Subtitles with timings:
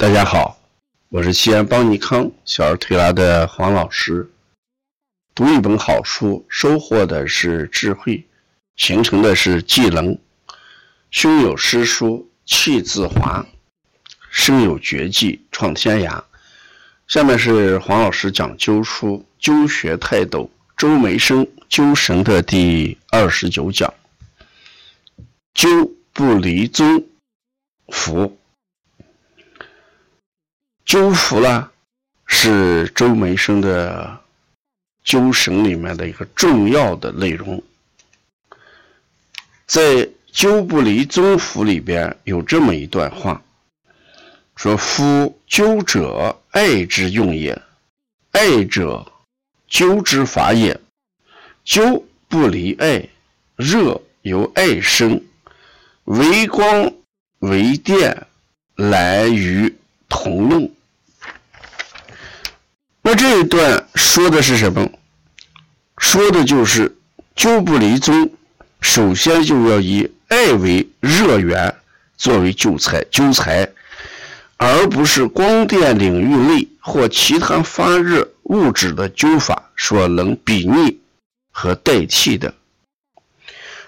[0.00, 0.56] 大家好，
[1.08, 4.30] 我是西安邦尼康小儿推拿的黄老师。
[5.34, 8.24] 读一本好书，收获的是智慧，
[8.76, 10.16] 形成的是技能。
[11.10, 13.44] 胸有诗书气自华，
[14.30, 16.22] 身有绝技创天涯。
[17.08, 23.92] 下面是黄老师讲灸书灸学泰斗周梅生灸神的第二十九讲。
[25.54, 27.04] 灸不离宗
[27.88, 28.37] 符。
[30.88, 31.70] 灸符呢，
[32.24, 34.18] 是周梅生的
[35.04, 37.62] 灸神里面的一个重要的内容。
[39.66, 39.82] 在
[40.32, 43.42] 《灸不离宗符》里边有这么一段话，
[44.56, 47.54] 说：“夫灸者，爱之用也；
[48.30, 49.12] 爱者，
[49.68, 50.80] 灸之法也。
[51.66, 53.06] 灸不离爱，
[53.56, 55.22] 热由爱生，
[56.04, 56.90] 为光
[57.40, 58.26] 为电，
[58.76, 59.76] 来于
[60.08, 60.70] 同用。”
[63.10, 64.86] 那这一段说的是什么？
[65.96, 66.94] 说的就是
[67.34, 68.30] 灸不离宗，
[68.82, 71.74] 首先就要以爱为热源
[72.18, 73.66] 作为灸材，灸材，
[74.58, 80.98] 而不是光电领域内或其他发热物质的灸法所能比拟
[81.50, 82.52] 和代替的。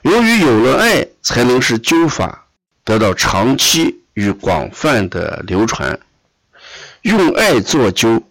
[0.01, 2.47] 由于有了爱，才能使灸法
[2.85, 6.01] 得到长期与广泛的流传。
[7.03, 8.23] 用爱做灸。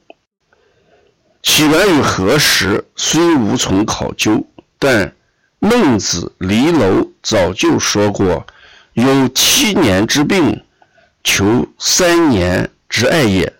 [1.42, 4.46] 起源于何时，虽无从考究，
[4.78, 5.14] 但
[5.60, 8.46] 孟子离楼早就说过
[8.94, 10.62] ：“有七年之病，
[11.24, 13.54] 求三年之爱也。”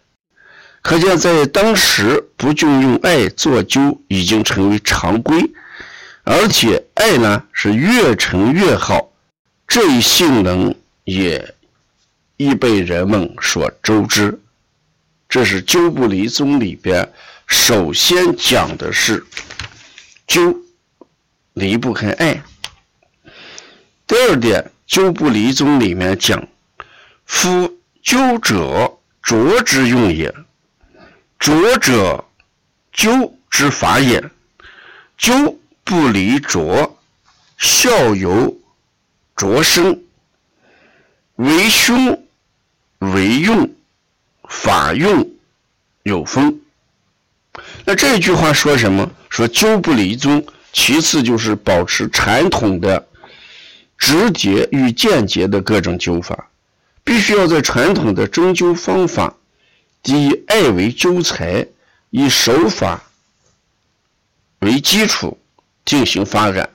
[0.82, 5.50] 可见在当时，不就用艾做灸已经成为常规，
[6.24, 9.10] 而且艾呢是越陈越好，
[9.68, 11.54] 这一性能也
[12.38, 14.40] 亦被人们所周知。
[15.28, 17.10] 这是《灸不离宗》里边。
[17.50, 19.26] 首先讲的是
[20.28, 20.56] 灸
[21.54, 22.44] 离不开爱。
[24.06, 26.48] 第二点，灸不离宗里面讲，
[27.26, 30.32] 夫灸者浊之用也，
[31.40, 32.24] 浊者
[32.94, 34.24] 灸之法也。
[35.18, 37.00] 灸不离浊，
[37.58, 38.56] 效由
[39.36, 40.04] 浊生，
[41.36, 42.24] 为凶
[43.00, 43.74] 为用，
[44.48, 45.28] 法用
[46.04, 46.62] 有风。
[47.86, 49.10] 那这句话说什么？
[49.30, 53.08] 说灸不离宗，其次就是保持传统的
[53.98, 56.50] 直接与间接的各种灸法，
[57.04, 59.36] 必须要在传统的针灸方法，
[60.04, 61.66] 以艾为灸材，
[62.10, 63.04] 以手法
[64.60, 65.38] 为基础
[65.86, 66.70] 进行发展。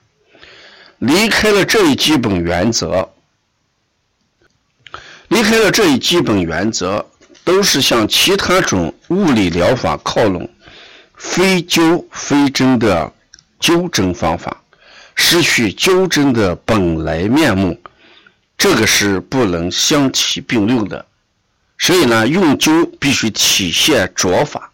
[0.99, 3.11] 离开了这一基本原则，
[5.28, 7.05] 离开了这一基本原则，
[7.43, 10.49] 都是向其他种物理疗法靠拢。
[11.17, 13.13] 非灸非针的
[13.61, 14.63] 纠正方法，
[15.15, 17.81] 失去纠正的本来面目，
[18.59, 21.07] 这个是不能相提并论的。
[21.79, 24.71] 所以呢，用灸必须体现着法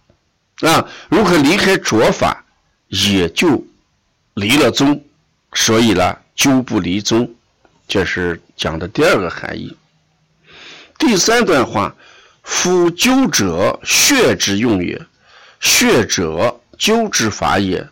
[0.61, 0.87] 啊。
[1.09, 2.45] 如果离开着法，
[2.89, 3.65] 也就
[4.35, 5.03] 离了宗。
[5.55, 7.35] 所以呢，灸不离宗，
[7.89, 9.77] 这是讲的第二个含义。
[10.99, 11.95] 第三段话：
[12.43, 15.01] 夫灸者，血之用也。
[15.61, 17.89] 血者，灸之法也。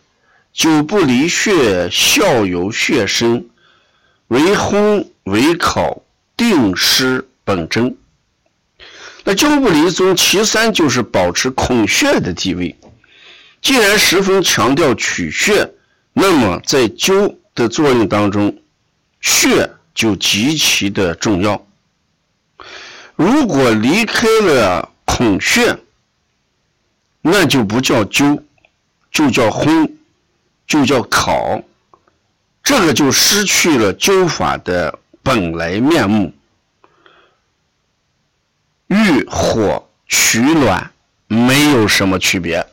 [0.54, 3.46] 灸不离血，效由血生，
[4.26, 6.02] 为烘为烤，
[6.36, 7.96] 定失本真。
[9.22, 12.74] 那灸不离宗，其三就是保持孔穴的地位。
[13.60, 15.70] 既然十分强调取穴，
[16.12, 18.56] 那么在灸的作用当中，
[19.20, 21.64] 血就极其的重要。
[23.14, 25.76] 如果离开了孔穴，
[27.20, 28.42] 那就不叫灸，
[29.10, 29.90] 就叫烘，
[30.66, 31.60] 就叫烤，
[32.62, 36.32] 这个就失去了灸法的本来面目。
[38.86, 40.90] 遇火取暖
[41.26, 42.66] 没有什么区别，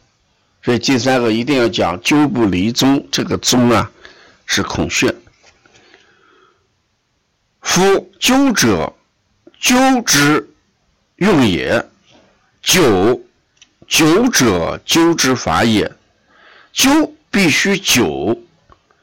[0.64, 3.92] 所以第三个一定要讲灸不离宗，这个宗啊
[4.46, 5.14] 是孔穴。
[7.60, 8.94] 夫灸者，
[9.60, 10.48] 灸之
[11.18, 11.86] 用也，
[12.64, 13.20] 灸。
[13.88, 15.92] 灸者，灸之法也。
[16.74, 18.38] 灸必须灸，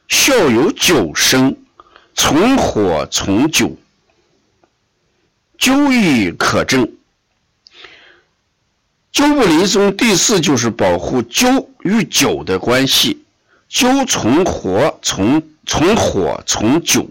[0.09, 1.57] 效由灸生，
[2.15, 3.75] 从火从灸，
[5.59, 6.91] 灸亦可证。
[9.13, 13.23] 灸不离宗，第四就是保护灸与灸的关系。
[13.71, 17.09] 灸从火从从火从灸，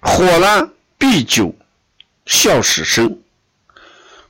[0.00, 1.54] 火呢必灸，
[2.26, 3.18] 效始生。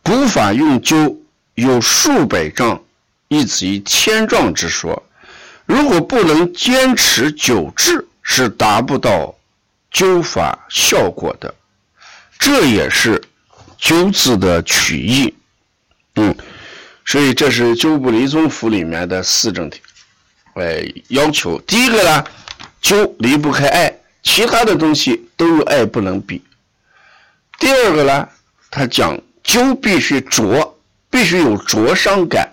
[0.02, 1.16] 古法用灸
[1.54, 2.82] 有数百丈，
[3.28, 5.02] 亦至于千丈之说。
[5.66, 9.34] 如果不能坚持久治，是达不到
[9.92, 11.54] 灸法效果的。
[12.38, 13.22] 这也是
[13.80, 15.32] 灸字的取义。
[16.16, 16.34] 嗯，
[17.04, 19.80] 所以这是《灸不离宗符》里面的四正题，
[20.54, 22.24] 哎，要求第一个呢，
[22.82, 26.42] 灸离不开艾，其他的东西都有艾不能比。
[27.58, 28.28] 第二个呢，
[28.70, 30.73] 他讲灸必须灼，
[31.14, 32.52] 必须有灼伤感。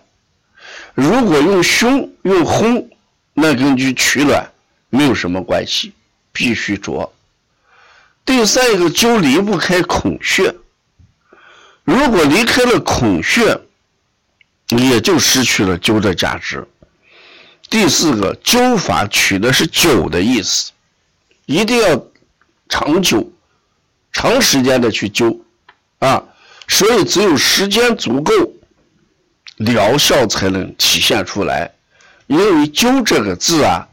[0.93, 2.87] 如果用胸、用烘，
[3.33, 4.51] 那根据取暖
[4.91, 5.91] 没有什么关系，
[6.31, 7.11] 必须灼。
[8.23, 10.53] 第三一个灸离不开孔穴，
[11.83, 13.59] 如果离开了孔穴，
[14.67, 16.63] 也就失去了灸的价值。
[17.67, 20.71] 第四个灸法取的是久的意思，
[21.47, 22.05] 一定要
[22.69, 23.27] 长久、
[24.11, 25.39] 长时间的去灸
[25.97, 26.23] 啊，
[26.71, 28.33] 所以只有时间足够，
[29.57, 31.69] 疗效才能体现出来。
[32.27, 33.85] 因为“灸”这个字啊，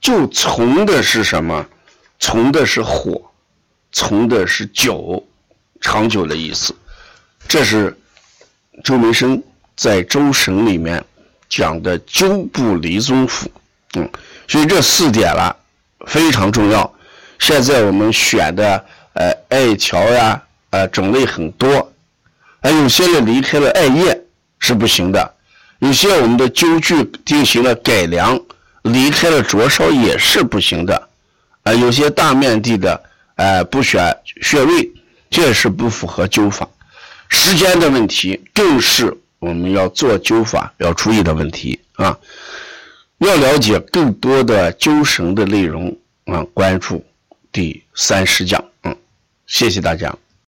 [0.00, 1.66] 就从的是什么？
[2.20, 3.20] 从的是火，
[3.90, 5.26] 从的是久，
[5.80, 6.72] 长久的意思。
[7.48, 7.94] 这是
[8.84, 9.42] 周梅生
[9.76, 11.04] 在《周神》里面
[11.48, 13.50] 讲的“灸不离宗府”。
[13.98, 14.08] 嗯，
[14.46, 15.54] 所以这四点了
[16.06, 16.94] 非常重要。
[17.40, 18.84] 现在我们选的
[19.14, 20.40] 呃艾条呀，
[20.70, 21.92] 呃种类很多，
[22.64, 24.18] 还有些呢离开了艾叶
[24.58, 25.34] 是不行的。
[25.80, 28.40] 有些我们的灸具进行了改良，
[28.84, 31.08] 离开了灼烧也是不行的，
[31.64, 32.98] 啊，有些大面积的，
[33.34, 34.90] 呃，不选穴位，
[35.28, 36.66] 这是不符合灸法。
[37.28, 42.18] 时间的问题更是我们要做灸法要注意的问题啊。
[43.18, 45.94] 要了解更多的灸绳的内容
[46.24, 47.04] 啊，关注
[47.52, 48.64] 第三十讲。
[48.84, 48.96] 嗯，
[49.46, 50.16] 谢谢大家。